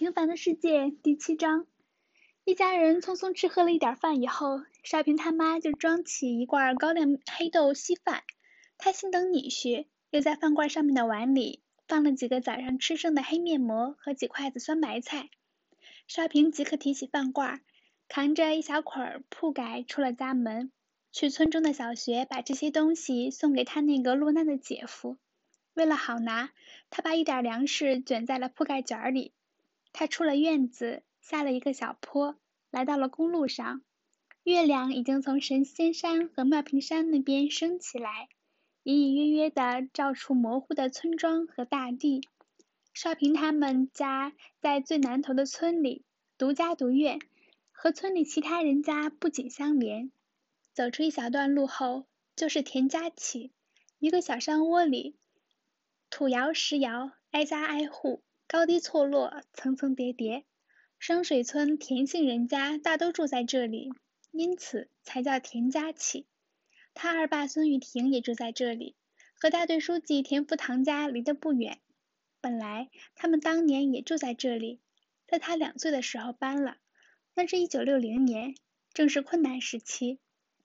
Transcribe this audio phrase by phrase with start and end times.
[0.00, 1.66] 平凡的世界第七章，
[2.46, 8.22] 一家人匆匆吃喝了一点饭以后，少平他妈就装起一罐高粱黑豆稀饭。
[8.78, 15.28] 他心疼女婿，又在饭罐上面的碗里放了几个早上吃剩的黑面馍和几筷子酸白菜。
[16.08, 17.60] 少平即刻提起饭罐，
[18.08, 20.72] 扛着一小捆铺盖出了家门，
[21.12, 25.18] 去村中的小学把这些东西送给他那个落难的姐夫。
[25.74, 26.52] 为了好拿，
[26.88, 29.34] 他把一点粮食卷在了铺盖卷里。
[29.92, 32.36] 他出了院子，下了一个小坡，
[32.70, 33.82] 来到了公路上。
[34.42, 38.28] 月亮已经从神仙山和妙平山那边升起来，
[38.82, 42.22] 隐隐约约地照出模糊的村庄和大地。
[42.94, 46.04] 少平他们家在最南头的村里，
[46.38, 47.18] 独家独院，
[47.70, 50.10] 和村里其他人家不紧相连。
[50.72, 53.52] 走出一小段路后，就是田家起，
[53.98, 55.16] 一个小山窝里，
[56.08, 58.22] 土窑石窑，挨家挨户。
[58.52, 60.44] 高低错落，层层叠叠。
[60.98, 63.92] 双水村田姓人家大都住在这里，
[64.32, 66.26] 因此才叫田家起。
[66.92, 68.96] 他二爸孙玉婷也住在这里，
[69.36, 71.78] 和大队书记田福堂家离得不远。
[72.40, 74.80] 本来他们当年也住在这里，
[75.28, 76.78] 在他两岁的时候搬了。
[77.34, 78.56] 那是一九六零年，
[78.92, 80.18] 正是困难时期。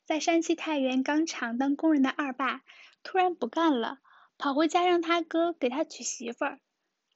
[0.05, 2.63] 在山西太原钢厂当工人的二爸
[3.03, 3.99] 突然不干了，
[4.39, 6.59] 跑回家让他哥给他娶媳妇儿。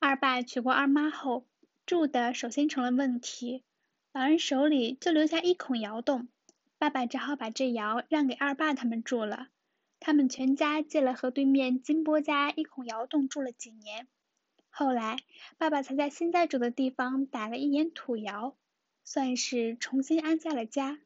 [0.01, 1.45] 二爸娶过二妈后，
[1.85, 3.63] 住的首先成了问题。
[4.13, 6.29] 老人手里就留下一孔窑洞，
[6.77, 9.49] 爸爸只好把这窑让给二爸他们住了。
[9.99, 14.07] 他们全家借了河对面金波家一孔窑洞住了几年，
[14.69, 15.17] 后来
[15.57, 18.55] 爸爸才在现在住的地方打了一眼土窑，
[19.03, 20.97] 算是重新安下了家。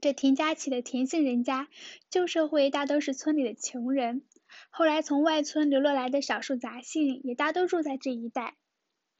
[0.00, 1.68] 这田家起的田姓人家，
[2.08, 4.22] 旧社会大都是村里的穷人。
[4.70, 8.56] 后来从外村流落来的少数杂姓也大都住在这一带。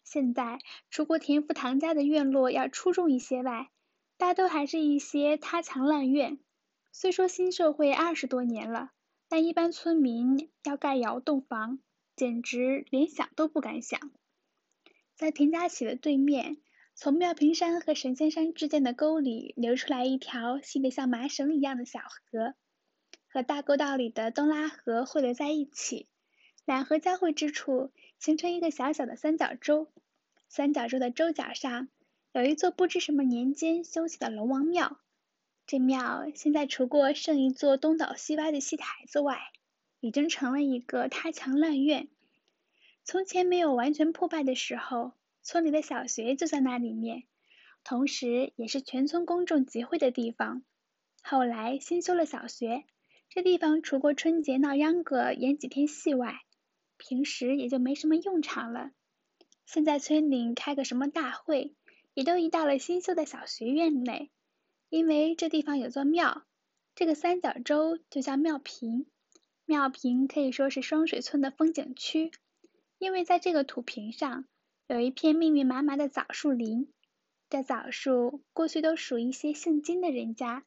[0.03, 0.59] 现在，
[0.91, 3.71] 除过田福堂家的院落要出众一些外，
[4.19, 6.39] 大都还是一些塌墙烂院。
[6.93, 8.91] 虽说新社会二十多年了，
[9.29, 11.81] 但一般村民要盖窑洞房，
[12.15, 13.99] 简直连想都不敢想。
[15.17, 16.59] 在田家起的对面，
[16.95, 22.55] 从妙平山和神仙山之间的沟里流出来一条细得像麻绳一样的小河。
[23.35, 26.07] 和大沟道里的东拉河汇流在一起，
[26.65, 27.91] 两河交汇之处
[28.21, 29.91] 形成一个小小的三角洲。
[30.49, 31.89] 三角洲的洲角上
[32.33, 35.01] 有一座不知什么年间修起的龙王庙，
[35.67, 39.41] 这庙现在除过剩一座东倒西歪的戏台子外，
[39.99, 42.07] 已经成了一个塌墙烂院。
[43.03, 45.11] 从前没有完全破败的时候，
[45.43, 47.25] 村里的小学就在那里面，
[47.83, 50.63] 同时也是全村公众集会的地方。
[51.21, 52.85] 后来新修了小学。
[53.35, 56.43] 这地方除过春节闹秧歌演几天戏外，
[56.97, 58.93] 平时也就没什么用场了。
[59.67, 61.75] 现在村里开个什么大会，
[62.15, 64.31] 也都移到了新修的小学院内，
[64.89, 66.45] 因为这地方有座庙，
[66.95, 69.07] 这个三角洲就叫庙坪。
[69.65, 72.31] 庙坪可以说是双水村的风景区，
[72.99, 74.45] 因为在这个土坪上
[74.87, 76.89] 有一片密密麻麻的枣树林，
[77.51, 80.65] 这枣树过去都属一些姓金的人家。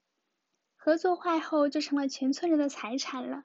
[0.87, 3.43] 合作坏后，就成了全村人的财产了。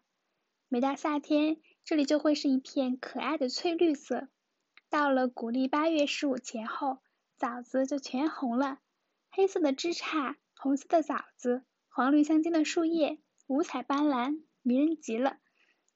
[0.69, 4.29] 每到夏天，这里就会是一片可爱的翠绿色。
[4.89, 6.99] 到了古历八月十五前后，
[7.37, 8.79] 枣子就全红了。
[9.33, 15.39] 黑色的枝杈，红色的枣子，黄绿相间的树叶，五彩斑斓，迷人极了。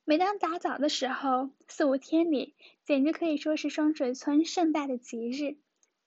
[0.04, 5.58] 每当打枣的时候，四五天里，简直可以说是双水村盛大的节日。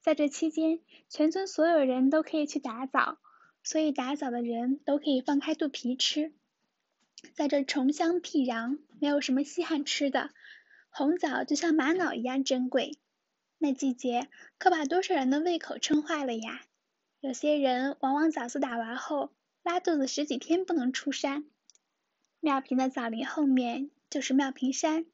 [0.02, 3.20] 在这期间，全村所有人都可以去打枣。
[3.70, 6.34] 所以打枣的人都可以放开肚皮吃，
[7.36, 10.32] 在这穷乡僻壤，没有什么稀罕吃的，
[10.90, 12.98] 红枣就像玛瑙一样珍贵。
[13.60, 16.64] 那季节可把多少人的胃口撑坏了呀！
[17.20, 19.30] 有些人往往枣子打完后，
[19.62, 21.46] 拉肚子十几天不能出山。
[22.40, 25.06] 妙平的枣林后面就是妙平山，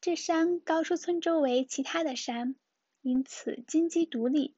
[0.00, 2.54] 这山高出村周围其他的山，
[3.02, 4.54] 因此金鸡独立，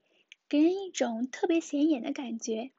[0.49, 2.71] 给人一种特别显眼的感觉。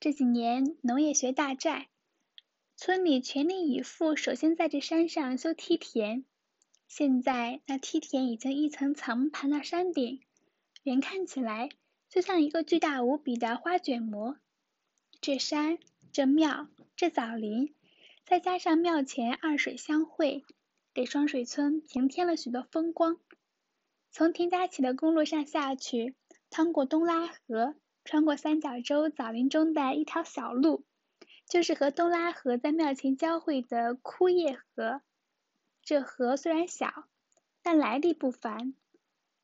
[0.00, 1.88] 这几年农业学大寨，
[2.76, 6.24] 村里全力以赴，首先在这山上修梯田。
[6.86, 10.20] 现在那梯田已经一层层盘到山顶，
[10.84, 11.70] 远看起来
[12.08, 14.38] 就像一个巨大无比的花卷膜。
[15.20, 15.80] 这山、
[16.12, 17.74] 这庙、这枣林，
[18.24, 20.44] 再加上庙前二水相会，
[20.94, 23.18] 给双水村平添了许多风光。
[24.12, 26.14] 从田家起的公路上下去，
[26.50, 27.74] 趟过东拉河。
[28.08, 30.82] 穿过三角洲枣林中的一条小路，
[31.46, 35.02] 就是和东拉河在庙前交汇的枯叶河。
[35.82, 37.04] 这河虽然小，
[37.62, 38.72] 但来历不凡。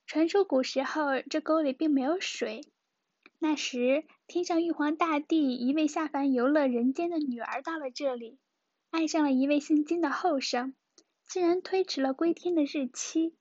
[0.06, 2.62] 传说古时候这沟里并没有水。
[3.38, 8.38] 那时天上玉皇大帝一位下凡游乐人间的女儿到了这里，
[8.88, 10.72] 爱上了一位姓金的后生，
[11.28, 13.34] 竟然推迟了归天的日期。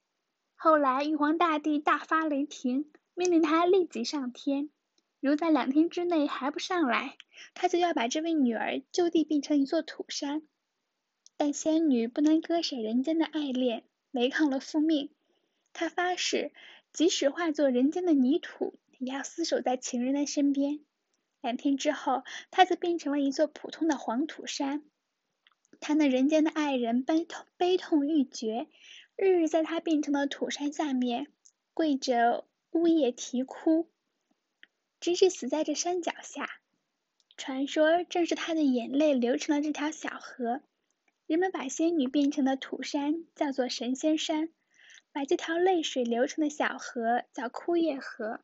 [0.55, 4.69] 后来玉皇大帝大发雷霆，命令他立即上天。
[5.23, 7.15] 如在两天之内还不上来，
[7.53, 10.41] 他就要把这位女儿就地变成一座土山。
[11.37, 15.11] 但仙女不能割舍人间的爱恋，违抗了父命。
[15.71, 16.51] 她发誓，
[16.91, 20.81] 即使化作人间的泥土，也要厮守在情人的身边。
[21.39, 24.83] 两天之后，她就变成了一座普通的黄土山。
[25.79, 28.67] 她那人间的爱人悲痛悲痛欲绝。
[29.15, 31.27] 日日在他变成的土山下面
[31.73, 33.87] 跪着呜咽啼哭，
[35.03, 36.49] 直至死在这山脚下。
[37.35, 40.61] 传说正是他的眼泪流成了这条小河。
[41.27, 44.47] 人们把仙女变成的土山叫做神仙山，
[45.11, 48.39] 把这条泪水流成的小河叫枯叶河。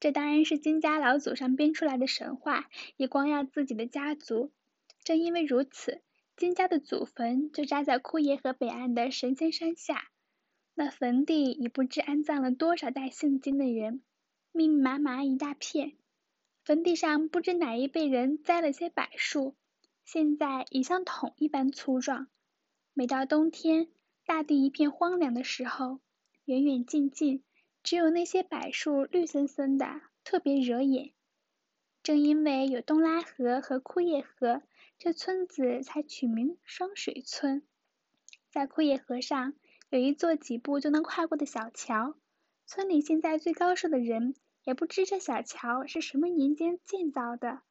[0.00, 4.50] 这当然是金家老祖上编出来的神话，以光耀自己的家族。
[5.04, 6.02] 正因为如此。
[6.36, 10.08] 金家的祖坟就扎在枯叶河北岸的神仙山下，
[10.74, 14.02] 那坟地已不知安葬了多少代姓金的人，
[14.52, 15.92] 密密麻麻一大片。
[16.64, 19.54] 坟地上不知哪一辈人栽了些柏树，
[20.04, 22.28] 现在已像桶一般粗壮。
[22.94, 23.88] 每到冬天，
[24.26, 26.00] 大地一片荒凉的时候，
[26.44, 27.42] 远远近近，
[27.82, 31.12] 只有那些柏树绿森森的，特别惹眼。
[32.02, 34.62] 正因为有东拉河和枯叶河。
[35.02, 37.62] 这村子才取名双水村，
[38.50, 39.54] 在枯叶河上
[39.88, 42.14] 有一座几步就能跨过的小桥。
[42.72, 47.62] 村里现在最高寿的人也不知这小桥是什么年间建造的，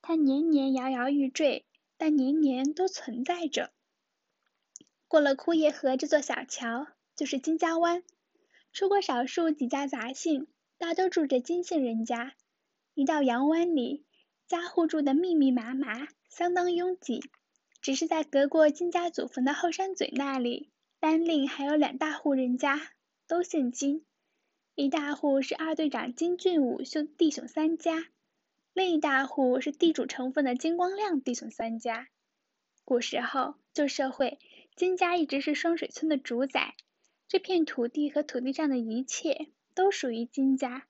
[0.00, 1.66] 它年年摇摇欲坠，
[1.98, 3.70] 但年年都存在着。
[5.08, 8.02] 过了枯叶河这座小桥，就是金家湾。
[8.72, 10.46] 除过少数几家杂姓，
[10.78, 12.32] 大都住着金姓人家。
[12.94, 14.06] 一到洋湾里，
[14.46, 16.08] 家户住的密密麻麻。
[16.30, 17.22] 相当拥挤，
[17.82, 22.80] 只是在隔过金家祖坟的后山嘴那里，单另还有两大户人家，
[23.28, 24.06] 都姓金。
[24.78, 28.08] 一大户是二队长金俊武兄弟兄三家，
[28.74, 32.08] 另一大户是地主成分的金光亮弟兄三家。
[32.84, 34.38] 古时候旧社会，
[34.74, 36.74] 金家一直是双水村的主宰，
[37.26, 40.86] 这片土地和土地上的一切都属于金家。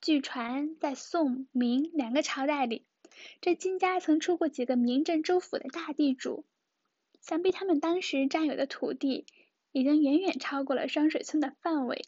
[0.00, 2.86] 据传，在宋明两个朝代里。
[3.42, 6.46] 这金家曾出过几个名震州府的大地主，
[7.20, 9.26] 想必他们当时占有的土地
[9.72, 12.06] 已经远远超过了双水村的范围。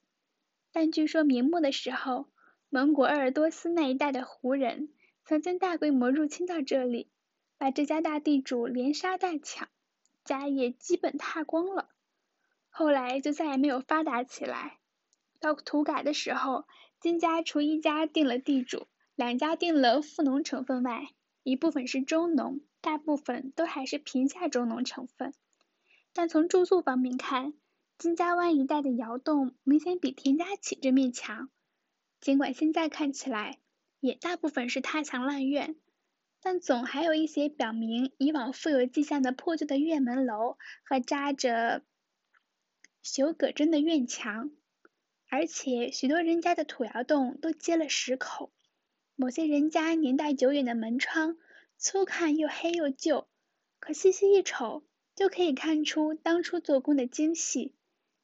[0.75, 2.27] 但据说明末的时候，
[2.69, 4.89] 蒙古鄂尔多斯那一带的胡人
[5.25, 7.09] 曾经大规模入侵到这里，
[7.57, 9.69] 把这家大地主连杀带抢，
[10.25, 11.91] 家业基本踏光了。
[12.71, 14.79] 后来就再也没有发达起来。
[15.39, 16.65] 到土改的时候，
[16.99, 18.89] 金家除一家定了地主。
[19.15, 21.07] 两家定了富农成分外，
[21.45, 25.33] 一部分是中农，大部分都还是贫下中农成分。
[26.13, 27.55] 但从住宿方面看，
[27.97, 31.49] 金家湾一带的窑洞明显比田家起这面强。
[32.21, 33.59] 尽管现在看起来
[34.01, 35.77] 也大部分是塌墙烂院，
[36.41, 41.83] 但总还有一些表明以往富有迹象的破旧的院门楼和扎着
[43.03, 44.51] 朽葛针的院墙，
[45.29, 48.53] 而且许多人家的土窑洞都接了石口。
[49.17, 51.37] 某些人家年代久远的门窗，
[51.79, 53.29] 粗看又黑又旧，
[53.79, 54.85] 可细细一瞅，
[55.15, 57.75] 就可以看出当初做工的精细，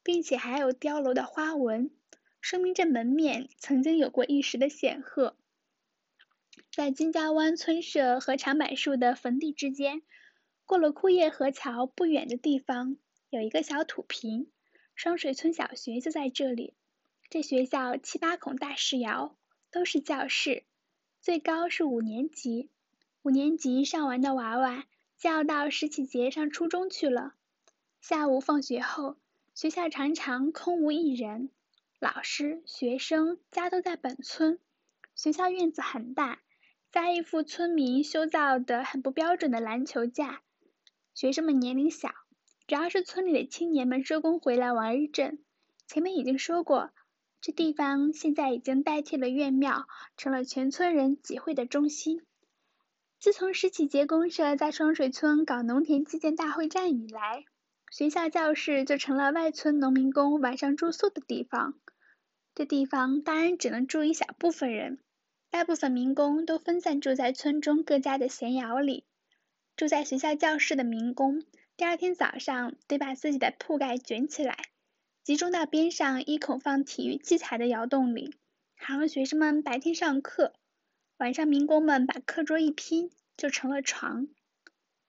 [0.02, 1.90] 并且还有碉楼的花纹，
[2.40, 5.36] 说明这门面曾经有过一时的显赫。
[6.72, 10.02] 在金家湾村舍和长柏树的坟地之间，
[10.66, 12.96] 过了枯叶河桥不远的地方，
[13.28, 14.50] 有一个小土坪，
[14.94, 16.74] 双水村小学就在这里。
[17.28, 19.36] 这学校七八孔大石窑，
[19.70, 20.64] 都是教室。
[21.20, 22.70] 最高是五年级，
[23.22, 24.86] 五年级上完的娃娃
[25.18, 27.34] 就要到十七节上初中去了。
[28.00, 29.16] 下午放学后，
[29.60, 31.50] 学校常常空无一人，
[31.98, 34.58] 老师、学生家都在本村。
[35.14, 36.40] 学校院子很大，
[36.90, 40.40] 加一副村民修造的很不标准的篮球架。
[41.12, 42.08] 学生们年龄小，
[42.66, 45.38] 主要是村里的青年们收工回来玩一阵。
[45.86, 46.88] 前面已经说过。
[47.42, 49.86] 这地方现在已经代替了院庙，
[50.16, 52.22] 成了全村人集会的中心。
[53.18, 57.44] 自从石启节公社在双水村搞农田基建大会战以来，
[57.90, 61.74] 学校教室就成了外村农民工晚上住宿的地方。
[62.54, 65.00] 这地方当然只能住一小部分人，
[65.50, 69.04] 大部分民工都分散住在村中各家的闲窑里。
[69.76, 71.42] 住在学校教室的民工，
[71.76, 74.56] 第二天早上得把自己的铺盖卷起来。
[75.24, 78.34] 集中到边上一孔放体育器材的窑洞里，
[78.76, 80.54] 还让学生们白天上课，
[81.18, 84.28] 晚上民工们把课桌一拼，就成了床。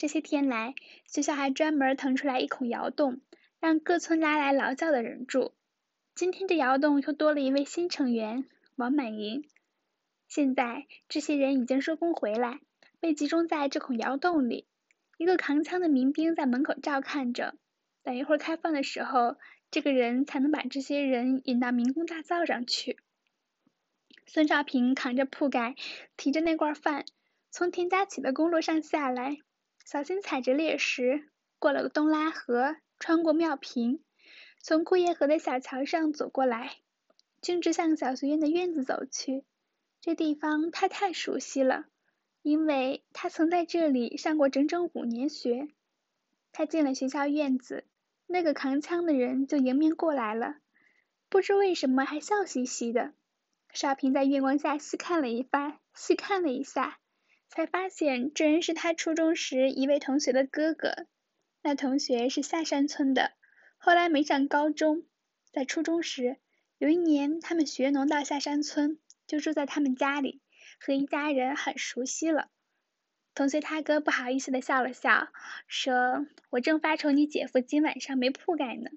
[0.01, 0.74] 这些天来，
[1.05, 3.22] 学校还专门腾出来一孔窑洞，
[3.60, 5.53] 让各村拉来劳教的人住。
[6.15, 9.48] 今天这窑洞又多了一位新成员，王满银。
[10.27, 12.62] 现在这些人已经收工回来，
[13.00, 14.65] 被集中在这孔窑洞里。
[15.20, 17.53] 一个扛枪的民兵在门口照看着，
[18.01, 19.36] 等一会儿开放的时候。
[19.70, 22.98] 这个人才能把这些人引到民工大灶上去。
[24.25, 25.75] 孙少平扛着铺盖，
[26.17, 27.05] 提着那罐饭，
[27.51, 29.38] 从田家起的公路上下来，
[29.91, 31.27] 小心踩着裂石，
[31.60, 34.01] 过了东拉河，穿过庙坪，
[34.62, 36.77] 从枯叶河的小桥上走过来，
[37.41, 39.43] 径直向小学院的院子走去。
[40.00, 41.88] 这地方他太熟悉了，
[42.41, 45.67] 因为他曾在这里上过整整五年学。
[46.53, 47.83] 他进了学校院子。
[48.27, 50.55] 那个扛枪的人就迎面过来了，
[51.27, 53.12] 不知为什么还笑嘻嘻的。
[53.74, 56.98] 少平在月光下细看了一番，细看了一下，
[57.53, 61.05] 才发现这人是他初中时一位同学的哥哥。
[61.62, 63.34] 那同学是下山村的，
[63.77, 65.03] 后来没上高中。
[65.51, 66.38] 在初中时，
[66.77, 70.41] 有一年他们学农到下山村，就住在他们家里，
[70.79, 72.48] 和一家人很熟悉了。
[73.36, 75.27] 同学他哥不好意思的笑了笑，
[75.67, 78.89] 说：“我正发愁你姐夫今晚上没铺盖呢。”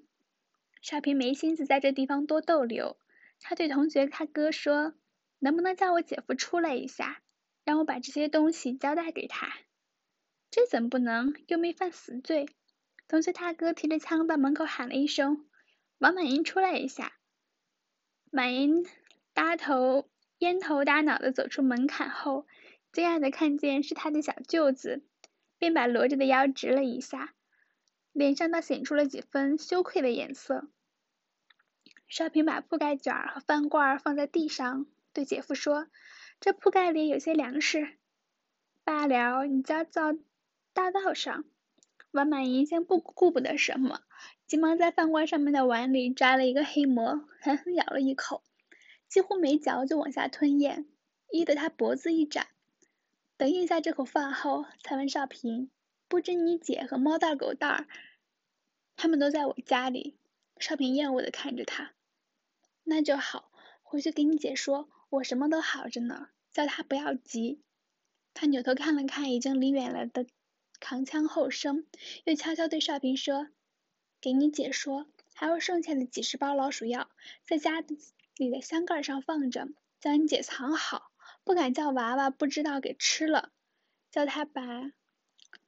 [0.81, 2.97] 少平没心思在这地方多逗留，
[3.41, 4.93] 他对同学他哥说
[5.39, 7.21] ：“能不能叫我姐夫出来一下，
[7.65, 9.51] 让我把这些东西交代给他？”
[10.49, 11.33] 这怎么不能？
[11.47, 12.47] 又没犯死罪。
[13.09, 15.45] 同学大哥提着枪到门口喊了一声
[15.99, 17.11] ：“王满银出来一下。”
[18.31, 18.85] 满银
[19.33, 22.47] 搭头烟头搭脑的走出门槛后。
[22.93, 25.03] 惊讶的看见是他的小舅子，
[25.57, 27.33] 便把罗着的腰直了一下，
[28.13, 30.69] 脸上倒显出了几分羞愧的颜色。
[32.07, 35.89] 少平把铺盖卷和饭罐放在地上，对姐夫说
[36.45, 37.97] ：“这铺盖里有些粮食，
[38.83, 40.13] 罢了，你家造
[40.73, 41.43] 大道上。”
[42.13, 44.01] 王满银先不顾不得什么，
[44.45, 48.43] 急忙在饭罐上面的碗里抓了一个黑馍，狠狠咬了一口，
[49.07, 50.85] 几乎没嚼就往下吞咽，
[51.31, 52.49] 噎得他脖子一展。
[53.37, 55.71] 等咽下这口饭后，才问少平
[56.07, 57.87] ：“不知你姐和猫大狗大，
[58.95, 60.19] 他们都在我家里。”
[60.61, 61.93] 少平厌恶的看着他
[62.85, 63.49] ：“那就好，
[63.81, 67.59] 回去给你姐说，我什么都好着呢，叫他不要急。”
[68.33, 70.25] 他扭头看了看已经离远了的
[70.79, 71.85] 扛枪后生，
[72.23, 73.49] 又悄悄对少平说
[74.21, 77.09] ：“给你姐说，还有剩下的几十包老鼠药，
[77.43, 77.83] 在家
[78.37, 79.67] 里的箱盖上放着，
[79.99, 81.11] 叫你姐藏好。”
[81.43, 83.51] 不敢叫娃娃不知道给吃了，
[84.09, 84.91] 叫他把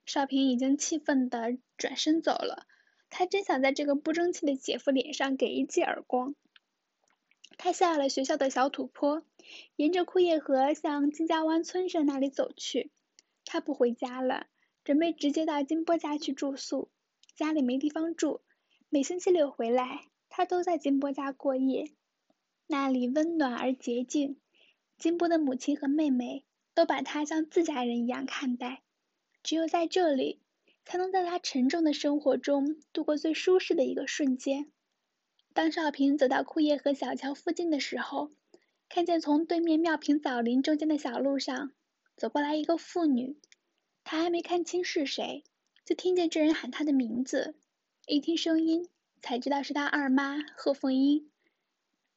[0.07, 2.65] 少平已经气愤的转身走了。
[3.11, 6.33] 他真想在这个不争气的姐夫脸上给一记耳光。
[7.57, 9.23] 他下了学校的小土坡，
[9.75, 12.91] 沿着枯叶河向金家湾村舍那里走去。
[13.45, 14.47] 他不回家了，
[14.83, 16.89] 准备直接到金波家去住宿。
[17.35, 18.41] 家里没地方住，
[18.89, 21.91] 每星期六回来，他都在金波家过夜。
[22.65, 24.37] 那里温暖而洁净。
[24.97, 28.81] 金波的母亲和妹妹都把他像自家人一样看待，
[29.43, 30.41] 只有在这里，
[30.83, 34.71] 才能在他沉重的生活中度过最舒适的一个瞬间。
[35.53, 38.31] 当少平走到枯叶河小桥附近的时候，
[38.89, 41.71] 看见从对面庙坪枣林中间的小路上
[42.15, 43.37] 走过来一个妇女，
[44.03, 45.43] 他还没看清是谁，
[45.85, 47.55] 就听见这人喊他的名字，
[48.07, 48.89] 一听声音
[49.21, 51.29] 才知道是他二妈贺凤英。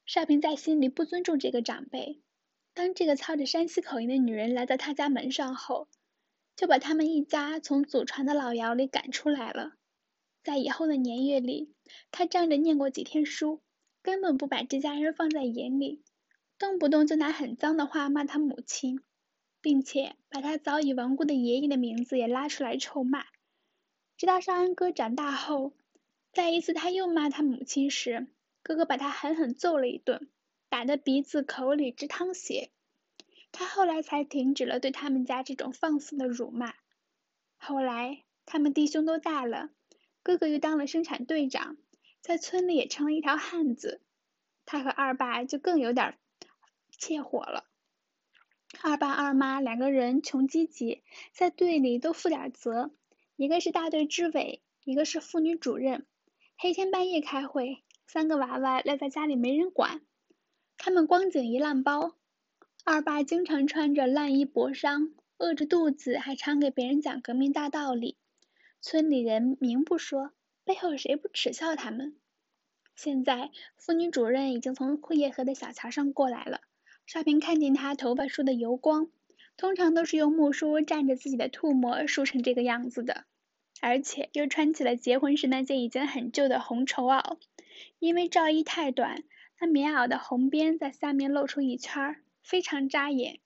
[0.07, 2.21] 少平在心里不尊重这个长辈。
[2.73, 5.89] 当这个操着山西口音的女人来到他家门上后，
[6.57, 9.73] 就把他们一家从祖传的老窑里赶出来了。
[10.43, 11.75] 在以后的年月里，
[12.11, 13.61] 他仗着念过几天书，
[14.03, 16.03] 根本不把这家人放在眼里，
[16.61, 19.01] 动不动就拿很脏的话骂他母亲，
[19.63, 23.25] 并且把他早已亡故的爷爷的名字也拉出来臭骂。
[24.19, 25.73] 直到少安哥长大后，
[26.35, 28.27] 在一次他又骂他母亲时，
[28.63, 30.29] 哥哥把他狠狠揍了一顿。
[30.69, 32.71] 打得鼻子口里直淌血，
[33.51, 36.75] 他后来才停止了对他们家这种放肆的辱骂。
[37.57, 39.71] 后来他们弟兄都大了，
[40.23, 41.79] 哥哥又当了生产队长，
[42.21, 44.03] 在村里也成了一条汉子。
[44.67, 46.17] 他和二爸就更有点
[47.01, 47.65] 怯火了。
[48.83, 51.03] 二爸二妈两个人穷积极，
[51.33, 52.93] 在队里都负点责，
[53.35, 56.07] 一个是大队支委，一个是妇女主任，
[56.57, 60.03] 黑天半夜开会，三个娃娃赖在家里没人管。
[60.77, 62.15] 他们光景一烂包，
[62.85, 68.19] 二爸经常穿着烂衣薄裳，饿着肚子还常给别人讲革命大道理。
[68.81, 70.33] 村里人明不说，
[70.65, 72.17] 背后谁不耻笑他们？
[72.95, 76.61] 现在，妇女主任已经从枯叶河的小桥上过来了。
[77.13, 79.11] 少平看见她头发梳的油光，
[79.57, 83.25] 通常都是用木梳蘸着自己的吐沫梳成这个样子的，
[83.81, 87.39] 而且又穿起了结婚时那件已经很旧的红绸袄，
[87.99, 89.25] 因为罩衣太短，
[89.59, 93.41] 那棉袄的红边在下面露出一圈儿，非常扎眼。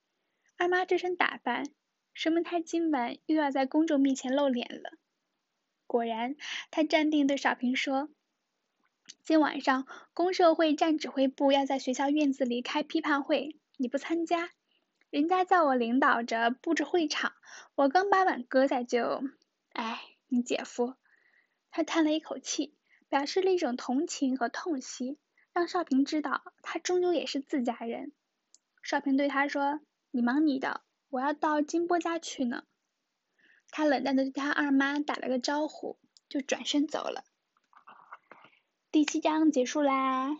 [0.58, 1.64] 二妈这身打扮，
[2.12, 4.98] 说明她今晚又要在公众面前露脸了。
[5.86, 6.36] 果然，
[6.70, 8.10] 她站定对少平说。
[9.24, 14.50] 今晚上，公社会站指挥部要在学校院子里开批判会，你不参加？
[15.08, 17.32] 人家叫我领导着布置会场，
[17.74, 19.22] 我刚把碗搁下就……
[19.72, 20.96] 哎，你姐夫，
[21.70, 22.76] 他叹了一口气，
[23.08, 25.18] 表示了一种同情和痛惜，
[25.54, 28.12] 让少平知道他终究也是自家人。
[28.82, 29.80] 少平对他说
[30.12, 32.64] ：“你忙你的，我要到金波家去呢。”
[33.72, 37.24] 他冷淡的对他二妈打了个招呼，就转身走了。
[38.94, 40.36] 第七章结束啦。